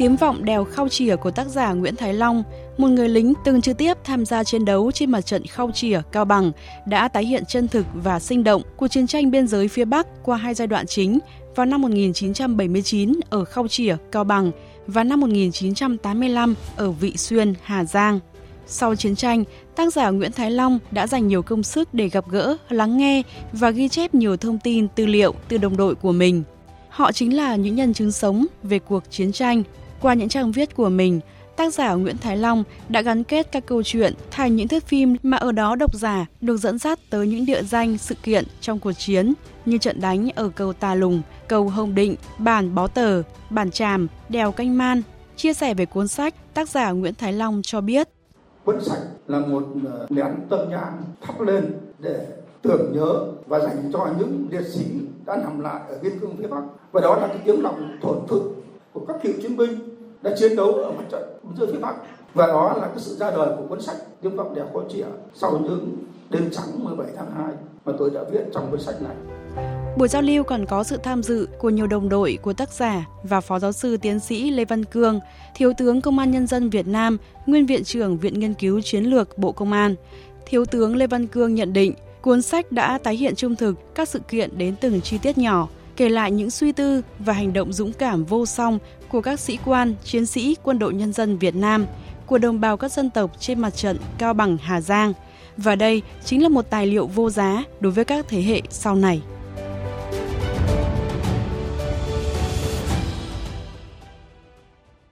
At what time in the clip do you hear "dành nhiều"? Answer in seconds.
21.06-21.42